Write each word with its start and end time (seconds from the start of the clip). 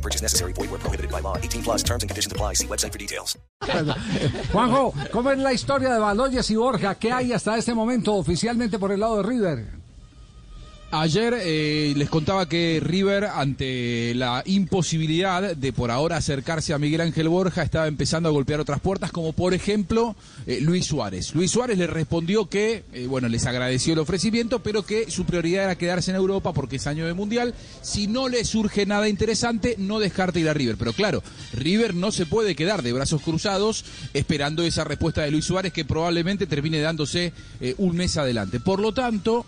No 0.00 0.02
purchase 0.02 0.22
necessary. 0.22 0.52
Void 0.54 0.70
where 0.70 0.80
prohibited 0.80 1.10
by 1.10 1.20
law. 1.20 1.36
18 1.36 1.62
plus 1.62 1.82
terms 1.82 2.02
and 2.02 2.10
conditions 2.10 2.32
apply. 2.32 2.54
See 2.54 2.66
website 2.66 2.92
for 2.92 2.98
details. 2.98 3.38
Juanjo, 4.52 4.94
¿cómo 5.12 5.30
es 5.30 5.38
la 5.38 5.52
historia 5.52 5.92
de 5.92 5.98
Baloyes 5.98 6.50
y 6.50 6.56
Borja? 6.56 6.94
¿Qué 6.94 7.12
hay 7.12 7.32
hasta 7.32 7.58
este 7.58 7.74
momento 7.74 8.14
oficialmente 8.14 8.78
por 8.78 8.92
el 8.92 9.00
lado 9.00 9.18
de 9.18 9.22
River? 9.24 9.79
Ayer 10.92 11.34
eh, 11.38 11.92
les 11.96 12.10
contaba 12.10 12.48
que 12.48 12.80
River, 12.82 13.26
ante 13.26 14.12
la 14.16 14.42
imposibilidad 14.44 15.54
de 15.54 15.72
por 15.72 15.92
ahora 15.92 16.16
acercarse 16.16 16.74
a 16.74 16.78
Miguel 16.78 17.02
Ángel 17.02 17.28
Borja, 17.28 17.62
estaba 17.62 17.86
empezando 17.86 18.28
a 18.28 18.32
golpear 18.32 18.58
otras 18.58 18.80
puertas, 18.80 19.12
como 19.12 19.32
por 19.32 19.54
ejemplo 19.54 20.16
eh, 20.48 20.58
Luis 20.60 20.86
Suárez. 20.86 21.32
Luis 21.36 21.52
Suárez 21.52 21.78
le 21.78 21.86
respondió 21.86 22.48
que, 22.48 22.82
eh, 22.92 23.06
bueno, 23.06 23.28
les 23.28 23.46
agradeció 23.46 23.92
el 23.92 24.00
ofrecimiento, 24.00 24.64
pero 24.64 24.82
que 24.82 25.08
su 25.12 25.24
prioridad 25.26 25.66
era 25.66 25.78
quedarse 25.78 26.10
en 26.10 26.16
Europa 26.16 26.52
porque 26.52 26.76
es 26.76 26.88
año 26.88 27.06
de 27.06 27.14
Mundial. 27.14 27.54
Si 27.82 28.08
no 28.08 28.28
le 28.28 28.44
surge 28.44 28.84
nada 28.84 29.08
interesante, 29.08 29.76
no 29.78 30.00
descarta 30.00 30.40
ir 30.40 30.48
a 30.48 30.54
River. 30.54 30.74
Pero 30.76 30.92
claro, 30.92 31.22
River 31.52 31.94
no 31.94 32.10
se 32.10 32.26
puede 32.26 32.56
quedar 32.56 32.82
de 32.82 32.92
brazos 32.92 33.22
cruzados 33.22 33.84
esperando 34.12 34.64
esa 34.64 34.82
respuesta 34.82 35.22
de 35.22 35.30
Luis 35.30 35.44
Suárez 35.44 35.72
que 35.72 35.84
probablemente 35.84 36.48
termine 36.48 36.80
dándose 36.80 37.32
un 37.76 37.94
mes 37.94 38.16
adelante. 38.16 38.58
Por 38.58 38.80
lo 38.80 38.92
tanto, 38.92 39.46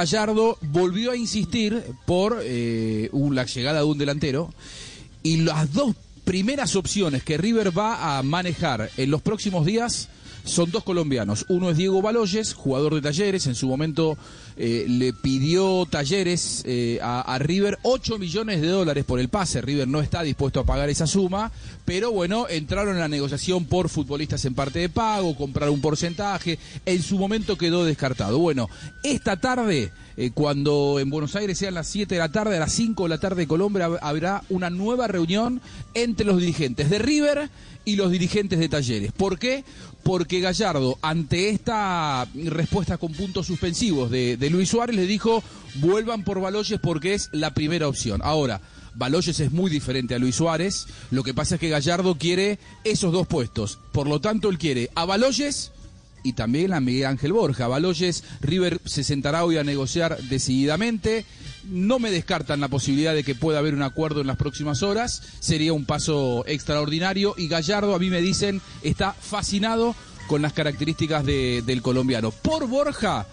Gallardo 0.00 0.56
volvió 0.62 1.10
a 1.10 1.16
insistir 1.16 1.84
por 2.06 2.40
eh, 2.42 3.10
la 3.12 3.44
llegada 3.44 3.80
de 3.80 3.84
un 3.84 3.98
delantero 3.98 4.50
y 5.22 5.36
las 5.42 5.74
dos 5.74 5.94
primeras 6.24 6.74
opciones 6.74 7.22
que 7.22 7.36
River 7.36 7.76
va 7.76 8.16
a 8.16 8.22
manejar 8.22 8.90
en 8.96 9.10
los 9.10 9.20
próximos 9.20 9.66
días 9.66 10.08
son 10.44 10.70
dos 10.70 10.84
colombianos. 10.84 11.44
Uno 11.48 11.70
es 11.70 11.76
Diego 11.76 12.02
Baloyes, 12.02 12.54
jugador 12.54 12.94
de 12.94 13.02
Talleres. 13.02 13.46
En 13.46 13.54
su 13.54 13.68
momento 13.68 14.16
eh, 14.56 14.86
le 14.88 15.12
pidió 15.12 15.86
Talleres 15.88 16.62
eh, 16.66 16.98
a, 17.02 17.38
River 17.38 17.78
8 17.82 18.18
millones 18.18 18.60
de 18.60 18.68
dólares 18.68 19.04
por 19.04 19.20
el 19.20 19.28
pase. 19.28 19.60
River 19.60 19.88
no 19.88 20.00
está 20.00 20.22
dispuesto 20.22 20.60
a 20.60 20.64
pagar 20.64 20.88
esa 20.88 21.06
suma. 21.06 21.52
Pero 21.84 22.12
bueno, 22.12 22.46
entraron 22.48 22.94
en 22.94 23.00
la 23.00 23.08
negociación 23.08 23.64
por 23.64 23.88
futbolistas 23.88 24.44
en 24.44 24.54
parte 24.54 24.78
de 24.78 24.88
pago, 24.88 25.36
comprar 25.36 25.70
un 25.70 25.80
porcentaje. 25.80 26.58
En 26.86 27.02
su 27.02 27.18
momento 27.18 27.56
quedó 27.56 27.84
descartado. 27.84 28.38
Bueno, 28.38 28.68
esta 29.02 29.38
tarde. 29.38 29.92
Eh, 30.16 30.32
cuando 30.34 30.98
en 31.00 31.08
Buenos 31.08 31.34
Aires 31.34 31.56
sean 31.56 31.72
las 31.72 31.86
7 31.86 32.14
de 32.14 32.18
la 32.18 32.30
tarde, 32.30 32.56
a 32.56 32.60
las 32.60 32.72
5 32.72 33.04
de 33.04 33.08
la 33.08 33.18
tarde 33.18 33.42
de 33.42 33.46
Colombia 33.46 33.88
habrá 34.02 34.42
una 34.50 34.68
nueva 34.68 35.06
reunión 35.06 35.62
entre 35.94 36.26
los 36.26 36.38
dirigentes 36.38 36.90
de 36.90 36.98
River 36.98 37.48
y 37.84 37.96
los 37.96 38.10
dirigentes 38.10 38.58
de 38.58 38.68
Talleres. 38.68 39.12
¿Por 39.12 39.38
qué? 39.38 39.64
Porque 40.02 40.29
Gallardo, 40.38 40.98
ante 41.02 41.48
esta 41.48 42.28
respuesta 42.34 42.98
con 42.98 43.12
puntos 43.12 43.48
suspensivos 43.48 44.10
de, 44.10 44.36
Luis 44.50 44.68
Suárez, 44.68 44.94
le 44.94 45.06
dijo, 45.06 45.42
vuelvan 45.76 46.22
por 46.22 46.40
Baloyes 46.40 46.78
porque 46.80 47.14
es 47.14 47.28
la 47.32 47.52
primera 47.52 47.88
opción. 47.88 48.20
Ahora, 48.22 48.60
Baloyes 48.94 49.40
es 49.40 49.50
muy 49.50 49.70
diferente 49.70 50.14
a 50.14 50.20
Luis 50.20 50.36
Suárez, 50.36 50.86
lo 51.10 51.24
que 51.24 51.34
pasa 51.34 51.56
es 51.56 51.60
que 51.60 51.68
Gallardo 51.68 52.16
quiere 52.16 52.60
esos 52.84 53.12
dos 53.12 53.26
puestos. 53.26 53.80
Por 53.90 54.06
lo 54.06 54.20
tanto, 54.20 54.48
él 54.48 54.58
quiere 54.58 54.90
a 54.94 55.04
Baloyes 55.04 55.72
y 56.22 56.34
también 56.34 56.72
a 56.74 56.80
Miguel 56.80 57.06
Ángel 57.06 57.32
Borja. 57.32 57.66
Baloyes, 57.66 58.22
River 58.40 58.80
se 58.84 59.04
sentará 59.04 59.44
hoy 59.44 59.56
a 59.56 59.64
negociar 59.64 60.16
decididamente. 60.28 61.24
No 61.64 61.98
me 61.98 62.10
descartan 62.10 62.60
la 62.60 62.68
posibilidad 62.68 63.14
de 63.14 63.24
que 63.24 63.34
pueda 63.34 63.58
haber 63.58 63.74
un 63.74 63.82
acuerdo 63.82 64.20
en 64.20 64.26
las 64.26 64.36
próximas 64.36 64.82
horas. 64.82 65.22
Sería 65.40 65.72
un 65.72 65.86
paso 65.86 66.44
extraordinario. 66.46 67.34
Y 67.36 67.48
Gallardo, 67.48 67.94
a 67.94 67.98
mí 67.98 68.10
me 68.10 68.20
dicen, 68.20 68.60
está 68.82 69.12
fascinado 69.12 69.94
con 70.30 70.42
las 70.42 70.52
características 70.52 71.26
del 71.26 71.82
colombiano. 71.82 72.30
Por 72.30 72.68
Borja, 72.68 73.26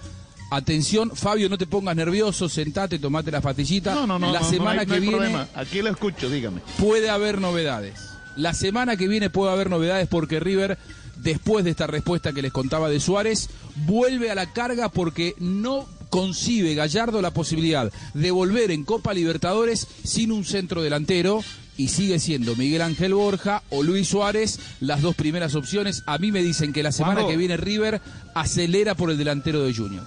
Atención, 0.50 1.12
Fabio, 1.16 1.48
no 1.48 1.56
te 1.56 1.68
pongas 1.68 1.96
nervioso, 1.96 2.50
sentate, 2.50 2.98
tomate 2.98 3.30
las 3.30 3.44
pastillitas. 3.44 3.94
No, 3.94 4.08
no, 4.08 4.18
no. 4.18 4.32
La 4.34 4.42
semana 4.42 4.84
que 4.84 5.00
viene. 5.00 5.18
Problema. 5.18 5.48
Aquí 5.54 5.84
lo 5.84 5.92
escucho, 5.92 6.28
dígame. 6.28 6.60
Puede 6.80 7.12
haber 7.12 7.40
novedades. 7.40 8.00
La 8.36 8.56
semana 8.56 8.98
que 8.98 9.08
viene 9.08 9.30
puede 9.30 9.52
haber 9.52 9.70
novedades 9.70 10.08
porque 10.08 10.40
River 10.40 10.80
después 11.18 11.64
de 11.64 11.70
esta 11.72 11.86
respuesta 11.86 12.34
que 12.34 12.42
les 12.42 12.52
contaba 12.52 12.90
de 12.90 13.00
Suárez, 13.00 13.50
vuelve 13.86 14.32
a 14.32 14.36
la 14.36 14.52
carga 14.54 14.90
porque 14.90 15.36
no 15.38 15.88
concibe 16.10 16.74
Gallardo 16.74 17.22
la 17.22 17.32
posibilidad 17.32 17.92
de 18.16 18.32
volver 18.32 18.72
en 18.72 18.86
Copa 18.86 19.14
Libertadores 19.14 19.88
sin 20.04 20.32
un 20.32 20.46
centro 20.46 20.82
delantero 20.82 21.44
y 21.78 21.90
sigue 21.90 22.20
siendo 22.20 22.56
Miguel 22.56 22.82
Ángel 22.82 23.14
Borja 23.14 23.64
o 23.70 23.84
Luis 23.84 24.10
Suárez 24.10 24.60
las 24.80 25.02
dos 25.02 25.16
primeras 25.16 25.56
opciones. 25.56 26.04
A 26.06 26.18
mí 26.18 26.32
me 26.32 26.42
dicen 26.42 26.74
que 26.74 26.84
la 26.84 26.92
semana 26.92 27.26
que 27.26 27.38
viene 27.38 27.56
River 27.56 28.02
acelera 28.34 28.96
por 28.96 29.12
el 29.12 29.18
delantero 29.18 29.64
de 29.64 29.74
Junior. 29.74 30.04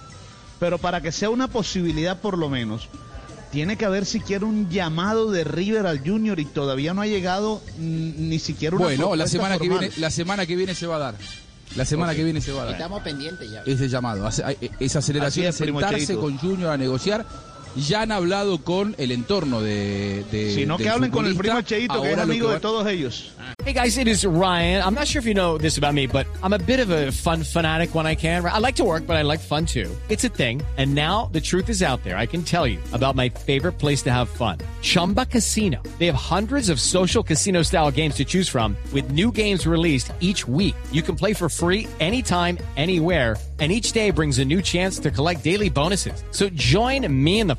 Pero 0.59 0.77
para 0.77 1.01
que 1.01 1.11
sea 1.11 1.29
una 1.29 1.47
posibilidad 1.47 2.19
por 2.19 2.37
lo 2.37 2.49
menos, 2.49 2.87
tiene 3.51 3.77
que 3.77 3.85
haber 3.85 4.05
siquiera 4.05 4.45
un 4.45 4.69
llamado 4.69 5.31
de 5.31 5.43
River 5.43 5.87
al 5.87 5.99
Junior 5.99 6.39
y 6.39 6.45
todavía 6.45 6.93
no 6.93 7.01
ha 7.01 7.07
llegado 7.07 7.61
ni 7.79 8.37
siquiera 8.39 8.75
una 8.75 8.85
Bueno, 8.85 9.15
la 9.15 9.27
semana 9.27 9.57
que 9.57 9.69
viene 9.69 9.91
la 9.97 10.11
semana 10.11 10.45
que 10.45 10.55
viene 10.55 10.75
se 10.75 10.87
va 10.87 10.97
a 10.97 10.99
dar. 10.99 11.15
La 11.75 11.85
semana 11.85 12.13
que 12.13 12.23
viene 12.23 12.41
se 12.41 12.51
va 12.51 12.63
a 12.63 12.65
dar. 12.65 12.73
Estamos 12.73 13.01
pendientes 13.01 13.49
ya. 13.49 13.63
Ese 13.65 13.87
llamado, 13.87 14.27
esa 14.27 14.99
aceleración, 14.99 15.47
es, 15.47 15.55
sentarse 15.55 16.15
con 16.15 16.37
Junior 16.37 16.69
a 16.69 16.77
negociar 16.77 17.25
ya 17.75 18.01
han 18.01 18.11
hablado 18.11 18.63
con 18.63 18.95
el 18.97 19.11
entorno 19.11 19.61
de. 19.61 20.23
de 20.31 20.53
si 20.53 20.65
no, 20.65 20.77
que 20.77 20.89
hablen 20.89 21.11
con 21.11 21.25
el 21.25 21.35
primo 21.35 21.61
Cheito, 21.61 22.01
que 22.01 22.13
es 22.13 22.17
amigo 22.17 22.51
de 22.51 22.59
todos 22.59 22.87
ellos. 22.87 23.33
Hey 23.63 23.73
guys, 23.73 23.97
it 23.97 24.07
is 24.07 24.25
Ryan. 24.25 24.81
I'm 24.83 24.95
not 24.95 25.07
sure 25.07 25.19
if 25.19 25.27
you 25.27 25.33
know 25.33 25.57
this 25.57 25.77
about 25.77 25.93
me, 25.93 26.07
but 26.07 26.25
I'm 26.41 26.53
a 26.53 26.57
bit 26.57 26.79
of 26.79 26.89
a 26.89 27.11
fun 27.11 27.43
fanatic 27.43 27.93
when 27.93 28.07
I 28.07 28.15
can. 28.15 28.43
I 28.43 28.57
like 28.57 28.75
to 28.77 28.83
work, 28.83 29.05
but 29.05 29.17
I 29.17 29.21
like 29.21 29.39
fun 29.39 29.65
too. 29.65 29.89
It's 30.09 30.23
a 30.23 30.29
thing. 30.29 30.61
And 30.77 30.95
now 30.95 31.29
the 31.31 31.41
truth 31.41 31.69
is 31.69 31.83
out 31.83 32.03
there. 32.03 32.17
I 32.17 32.25
can 32.25 32.41
tell 32.43 32.65
you 32.65 32.79
about 32.91 33.15
my 33.15 33.29
favorite 33.29 33.73
place 33.73 34.01
to 34.03 34.11
have 34.11 34.29
fun 34.29 34.57
Chumba 34.81 35.25
Casino. 35.25 35.81
They 35.99 36.07
have 36.07 36.15
hundreds 36.15 36.69
of 36.69 36.79
social 36.79 37.23
casino 37.23 37.61
style 37.61 37.91
games 37.91 38.15
to 38.15 38.25
choose 38.25 38.49
from, 38.49 38.75
with 38.93 39.11
new 39.11 39.31
games 39.31 39.67
released 39.67 40.11
each 40.21 40.47
week. 40.47 40.75
You 40.91 41.03
can 41.03 41.15
play 41.15 41.33
for 41.33 41.47
free 41.47 41.87
anytime, 41.99 42.57
anywhere 42.77 43.35
and 43.61 43.71
each 43.71 43.91
day 43.91 44.09
brings 44.09 44.39
a 44.39 44.45
new 44.45 44.61
chance 44.61 44.97
to 44.99 45.11
collect 45.11 45.43
daily 45.43 45.69
bonuses. 45.69 46.23
So 46.31 46.49
join 46.49 47.07
me 47.23 47.39
in 47.39 47.47
the 47.47 47.55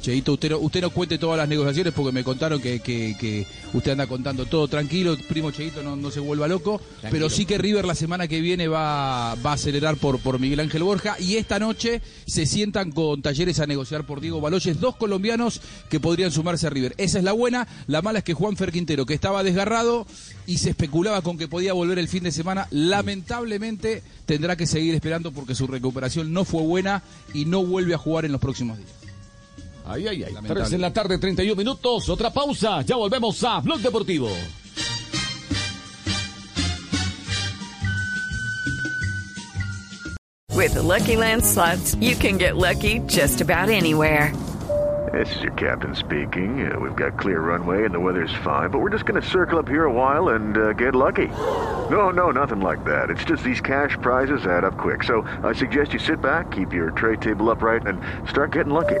Cheito, 0.00 0.34
usted 0.34 0.50
no, 0.50 0.58
usted 0.58 0.80
no 0.80 0.90
cuente 0.90 1.18
todas 1.18 1.38
las 1.38 1.48
negociaciones 1.48 1.92
porque 1.92 2.12
me 2.12 2.22
contaron 2.22 2.60
que, 2.60 2.80
que, 2.80 3.46
usted 3.72 3.92
anda 3.92 4.06
contando 4.06 4.46
todo. 4.46 4.68
Tranquilo, 4.68 5.16
primo 5.28 5.50
Cheito 5.50 5.82
no, 5.82 5.96
no 5.96 6.10
se 6.10 6.20
vuelva 6.20 6.48
loco, 6.48 6.80
pero 7.10 7.28
sí 7.28 7.46
que 7.46 7.58
River 7.58 7.84
la 7.84 7.94
semana 7.94 8.28
que 8.28 8.40
viene 8.40 8.68
va, 8.68 9.34
va 9.36 9.50
a 9.50 9.54
acelerar 9.54 9.96
por, 9.96 10.18
por 10.20 10.38
Miguel 10.38 10.60
Ángel 10.60 10.82
Borja. 10.82 11.16
Y 11.18 11.36
esta 11.36 11.58
noche 11.58 12.02
se 12.26 12.46
sientan 12.46 12.92
con 12.92 13.22
talleres 13.22 13.60
a 13.60 13.66
negociar 13.66 14.04
por 14.04 14.20
Diego 14.20 14.40
Baloyes, 14.40 14.80
dos 14.80 14.96
colombianos 14.96 15.60
que 15.88 16.00
podrían 16.00 16.30
sumarse 16.30 16.66
a 16.66 16.70
River. 16.70 16.94
Esa 16.98 17.18
es 17.18 17.24
la 17.24 17.32
buena, 17.32 17.66
la 17.86 18.02
mala 18.02 18.18
es 18.18 18.24
que 18.24 18.34
Juan 18.34 18.56
Ferquintero, 18.56 19.06
que 19.06 19.14
estaba 19.14 19.42
desgarrado 19.42 20.06
y 20.46 20.58
se 20.58 20.70
especulaba 20.70 21.22
con 21.22 21.38
que 21.38 21.48
podía 21.48 21.72
volver 21.72 21.98
el 21.98 22.08
fin 22.08 22.22
de 22.22 22.32
semana, 22.32 22.68
lamentablemente 22.70 24.02
tendrá 24.26 24.56
que 24.56 24.66
seguir 24.66 24.94
esperando 24.94 25.32
porque 25.32 25.54
su 25.54 25.66
recuperación 25.66 26.32
no 26.32 26.44
fue 26.44 26.62
buena 26.62 27.02
y 27.34 27.44
no 27.44 27.64
vuelve 27.64 27.94
a 27.94 27.98
jugar 27.98 28.24
en 28.24 28.32
los 28.32 28.40
próximos 28.40 28.78
días. 28.78 29.05
Ay, 29.86 30.08
ay, 30.08 30.24
ay. 30.24 30.34
Tres 30.46 30.72
en 30.72 30.80
la 30.80 30.92
tarde, 30.92 31.18
31 31.18 31.56
minutos. 31.56 32.08
Otra 32.08 32.30
pausa. 32.30 32.82
Ya 32.82 32.96
volvemos 32.96 33.42
a 33.44 33.60
Blog 33.60 33.80
Deportivo. 33.80 34.28
With 40.56 40.74
the 40.74 40.82
Lucky 40.82 41.16
Land 41.16 41.44
slots, 41.44 41.94
you 42.00 42.16
can 42.16 42.38
get 42.38 42.56
lucky 42.56 43.00
just 43.06 43.40
about 43.40 43.68
anywhere. 43.68 44.32
This 45.12 45.36
is 45.36 45.42
your 45.42 45.52
captain 45.52 45.94
speaking. 45.94 46.68
Uh, 46.70 46.80
we've 46.80 46.96
got 46.96 47.16
clear 47.18 47.40
runway 47.40 47.84
and 47.84 47.94
the 47.94 48.00
weather's 48.00 48.34
fine, 48.42 48.70
but 48.70 48.80
we're 48.80 48.90
just 48.90 49.06
going 49.06 49.20
to 49.20 49.28
circle 49.28 49.58
up 49.58 49.68
here 49.68 49.84
a 49.84 49.92
while 49.92 50.30
and 50.30 50.56
uh, 50.56 50.72
get 50.72 50.96
lucky. 50.96 51.28
No, 51.90 52.10
no, 52.10 52.32
nothing 52.32 52.60
like 52.60 52.84
that. 52.84 53.10
It's 53.10 53.24
just 53.24 53.44
these 53.44 53.60
cash 53.60 53.96
prizes 54.02 54.46
add 54.46 54.64
up 54.64 54.76
quick. 54.76 55.04
So 55.04 55.22
I 55.44 55.52
suggest 55.52 55.92
you 55.92 56.00
sit 56.00 56.20
back, 56.20 56.50
keep 56.50 56.72
your 56.72 56.90
tray 56.90 57.16
table 57.16 57.48
upright, 57.50 57.86
and 57.86 58.00
start 58.28 58.50
getting 58.50 58.72
lucky. 58.72 59.00